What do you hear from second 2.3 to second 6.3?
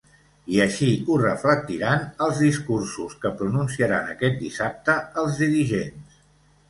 discursos que pronunciaran aquest dissabte els dirigents.